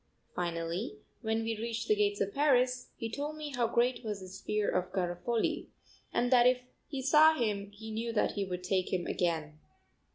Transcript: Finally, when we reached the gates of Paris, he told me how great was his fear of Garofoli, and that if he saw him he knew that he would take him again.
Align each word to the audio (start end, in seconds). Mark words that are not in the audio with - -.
Finally, 0.35 0.97
when 1.21 1.43
we 1.43 1.55
reached 1.59 1.87
the 1.87 1.93
gates 1.95 2.19
of 2.19 2.33
Paris, 2.33 2.89
he 2.97 3.07
told 3.07 3.35
me 3.37 3.51
how 3.53 3.67
great 3.67 4.03
was 4.03 4.19
his 4.19 4.41
fear 4.41 4.67
of 4.67 4.91
Garofoli, 4.91 5.67
and 6.11 6.31
that 6.31 6.47
if 6.47 6.63
he 6.87 7.03
saw 7.03 7.35
him 7.35 7.69
he 7.69 7.91
knew 7.91 8.11
that 8.11 8.31
he 8.31 8.43
would 8.43 8.63
take 8.63 8.91
him 8.91 9.05
again. 9.05 9.59